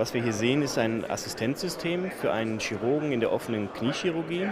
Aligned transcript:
Was 0.00 0.14
wir 0.14 0.22
hier 0.22 0.32
sehen, 0.32 0.62
ist 0.62 0.78
ein 0.78 1.04
Assistenzsystem 1.10 2.10
für 2.10 2.32
einen 2.32 2.58
Chirurgen 2.58 3.12
in 3.12 3.20
der 3.20 3.30
offenen 3.30 3.70
Kniechirurgie. 3.70 4.48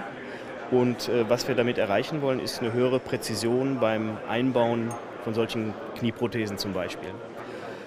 Und 0.71 1.09
äh, 1.09 1.27
was 1.31 1.49
wir 1.49 1.55
damit 1.55 1.79
erreichen 1.79 2.21
wollen, 2.21 2.39
ist 2.39 2.61
eine 2.61 2.75
höhere 2.75 3.01
Präzision 3.01 3.81
beim 3.81 4.19
Einbauen 4.29 4.93
von 5.25 5.33
solchen 5.33 5.73
Knieprothesen 5.97 6.59
zum 6.59 6.75
Beispiel. 6.75 7.09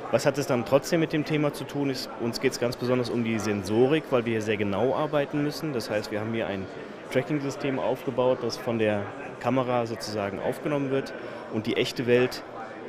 Was 0.09 0.25
hat 0.25 0.39
es 0.39 0.47
dann 0.47 0.65
trotzdem 0.65 1.01
mit 1.01 1.13
dem 1.13 1.23
Thema 1.23 1.53
zu 1.53 1.63
tun? 1.63 1.91
Ist, 1.91 2.09
uns 2.19 2.41
geht 2.41 2.53
es 2.53 2.59
ganz 2.59 2.77
besonders 2.77 3.11
um 3.11 3.23
die 3.23 3.37
Sensorik, 3.37 4.05
weil 4.09 4.25
wir 4.25 4.31
hier 4.31 4.41
sehr 4.41 4.57
genau 4.57 4.95
arbeiten 4.95 5.43
müssen. 5.43 5.71
Das 5.71 5.91
heißt, 5.91 6.09
wir 6.09 6.19
haben 6.19 6.33
hier 6.33 6.47
ein 6.47 6.65
Tracking-System 7.13 7.77
aufgebaut, 7.77 8.39
das 8.41 8.57
von 8.57 8.79
der 8.79 9.03
Kamera 9.39 9.85
sozusagen 9.85 10.39
aufgenommen 10.39 10.89
wird 10.89 11.13
und 11.53 11.67
die 11.67 11.77
echte 11.77 12.07
Welt 12.07 12.41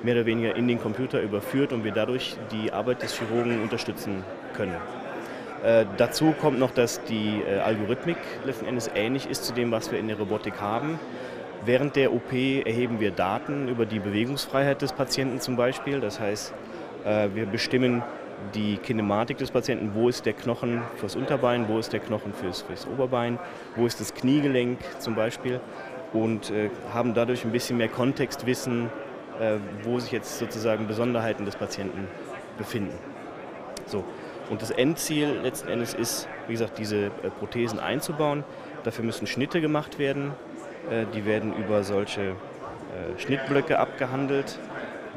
mehr 0.02 0.14
oder 0.14 0.26
weniger 0.26 0.56
in 0.56 0.68
den 0.68 0.80
Computer 0.80 1.20
überführt 1.20 1.72
und 1.72 1.84
wir 1.84 1.92
dadurch 1.92 2.36
die 2.50 2.72
Arbeit 2.72 3.02
des 3.02 3.18
Chirurgen 3.18 3.62
unterstützen 3.62 4.24
können. 4.54 4.76
Äh, 5.64 5.86
dazu 5.96 6.34
kommt 6.40 6.58
noch, 6.58 6.72
dass 6.72 7.04
die 7.04 7.40
äh, 7.48 7.58
Algorithmik 7.58 8.16
letzten 8.44 8.66
Endes 8.66 8.90
ähnlich 8.94 9.28
ist 9.28 9.44
zu 9.44 9.52
dem, 9.52 9.70
was 9.70 9.92
wir 9.92 9.98
in 9.98 10.08
der 10.08 10.18
Robotik 10.18 10.60
haben. 10.60 10.98
Während 11.64 11.94
der 11.94 12.12
OP 12.12 12.32
erheben 12.32 12.98
wir 12.98 13.12
Daten 13.12 13.68
über 13.68 13.86
die 13.86 14.00
Bewegungsfreiheit 14.00 14.82
des 14.82 14.92
Patienten 14.92 15.40
zum 15.40 15.54
Beispiel. 15.54 16.00
Das 16.00 16.18
heißt, 16.18 16.52
äh, 17.04 17.28
wir 17.34 17.46
bestimmen 17.46 18.02
die 18.54 18.76
Kinematik 18.78 19.38
des 19.38 19.52
Patienten, 19.52 19.92
wo 19.94 20.08
ist 20.08 20.26
der 20.26 20.32
Knochen 20.32 20.82
fürs 20.96 21.14
Unterbein, 21.14 21.68
wo 21.68 21.78
ist 21.78 21.92
der 21.92 22.00
Knochen 22.00 22.32
fürs, 22.32 22.62
fürs 22.62 22.88
Oberbein, 22.88 23.38
wo 23.76 23.86
ist 23.86 24.00
das 24.00 24.14
Kniegelenk 24.14 24.78
zum 24.98 25.14
Beispiel 25.14 25.60
und 26.12 26.50
äh, 26.50 26.70
haben 26.92 27.14
dadurch 27.14 27.44
ein 27.44 27.52
bisschen 27.52 27.78
mehr 27.78 27.88
Kontextwissen, 27.88 28.90
wo 29.82 29.98
sich 29.98 30.12
jetzt 30.12 30.38
sozusagen 30.38 30.86
Besonderheiten 30.86 31.44
des 31.44 31.56
Patienten 31.56 32.06
befinden. 32.58 32.96
So. 33.86 34.04
Und 34.50 34.60
das 34.60 34.70
Endziel 34.70 35.40
letzten 35.42 35.68
Endes 35.68 35.94
ist, 35.94 36.28
wie 36.46 36.52
gesagt, 36.52 36.78
diese 36.78 37.06
äh, 37.06 37.10
Prothesen 37.38 37.78
einzubauen. 37.78 38.44
Dafür 38.84 39.04
müssen 39.04 39.26
Schnitte 39.26 39.60
gemacht 39.60 39.98
werden. 39.98 40.32
Äh, 40.90 41.06
die 41.14 41.24
werden 41.24 41.54
über 41.54 41.82
solche 41.84 42.20
äh, 42.20 43.18
Schnittblöcke 43.18 43.78
abgehandelt, 43.78 44.58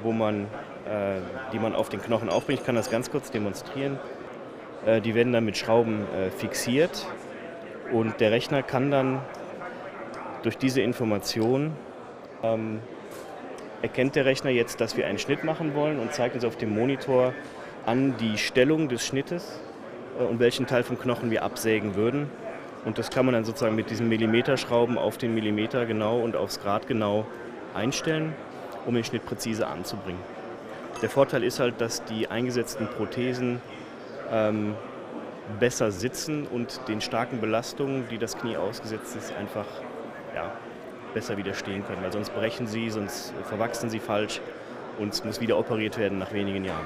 wo 0.04 0.12
man 0.12 0.48
äh, 0.86 1.20
die 1.52 1.60
man 1.60 1.74
auf 1.74 1.90
den 1.90 2.02
Knochen 2.02 2.30
aufbringt. 2.30 2.60
Ich 2.60 2.66
kann 2.66 2.76
das 2.76 2.92
ganz 2.92 3.10
kurz 3.10 3.32
demonstrieren. 3.32 3.98
Äh, 4.86 5.02
die 5.02 5.16
werden 5.16 5.34
dann 5.34 5.44
mit 5.44 5.58
Schrauben 5.58 6.06
äh, 6.14 6.30
fixiert 6.30 7.08
und 7.92 8.20
der 8.20 8.32
Rechner 8.32 8.62
kann 8.62 8.92
dann 8.92 9.22
durch 10.44 10.58
diese 10.58 10.82
Information 10.82 11.74
ähm, 12.44 12.80
erkennt 13.82 14.16
der 14.16 14.26
Rechner 14.26 14.50
jetzt, 14.50 14.82
dass 14.82 14.98
wir 14.98 15.08
einen 15.08 15.20
Schnitt 15.20 15.44
machen 15.44 15.76
wollen 15.76 16.00
und 16.00 16.14
zeigt 16.14 16.36
uns 16.36 16.46
auf 16.46 16.58
dem 16.58 16.74
Monitor 16.74 17.34
an 17.86 18.16
die 18.18 18.38
Stellung 18.38 18.90
des 18.90 19.06
Schnittes 19.06 19.60
und 20.18 20.40
welchen 20.40 20.66
Teil 20.66 20.84
vom 20.84 20.98
Knochen 21.00 21.30
wir 21.32 21.44
absägen 21.44 21.96
würden. 21.96 22.30
Und 22.86 22.98
das 22.98 23.10
kann 23.10 23.26
man 23.26 23.34
dann 23.34 23.46
sozusagen 23.46 23.76
mit 23.76 23.90
diesen 23.90 24.10
Millimeterschrauben 24.10 24.98
auf 24.98 25.18
den 25.18 25.34
Millimeter 25.34 25.86
genau 25.86 26.20
und 26.20 26.36
aufs 26.36 26.62
Grad 26.62 26.88
genau 26.88 27.26
einstellen, 27.74 28.34
um 28.86 28.94
den 28.94 29.04
Schnitt 29.04 29.26
präzise 29.26 29.68
anzubringen. 29.68 30.22
Der 31.02 31.10
Vorteil 31.10 31.44
ist 31.44 31.60
halt, 31.60 31.82
dass 31.82 32.04
die 32.06 32.30
eingesetzten 32.30 32.88
Prothesen 32.88 33.60
ähm, 34.32 34.76
besser 35.60 35.92
sitzen 35.92 36.48
und 36.48 36.80
den 36.88 37.02
starken 37.02 37.42
Belastungen, 37.42 38.08
die 38.10 38.18
das 38.18 38.38
Knie 38.38 38.56
ausgesetzt 38.58 39.16
ist, 39.16 39.36
einfach 39.36 39.66
ja, 40.34 40.54
besser 41.16 41.38
widerstehen 41.38 41.84
können. 41.88 42.04
Weil 42.04 42.12
sonst 42.12 42.36
brechen 42.36 42.68
sie, 42.68 42.92
sonst 42.92 43.34
verwachsen 43.46 43.90
sie 43.90 44.00
falsch 44.00 44.40
und 45.00 45.14
es 45.14 45.24
muss 45.24 45.42
wieder 45.42 45.58
operiert 45.58 45.98
werden 45.98 46.20
nach 46.20 46.32
wenigen 46.32 46.64
Jahren. 46.64 46.86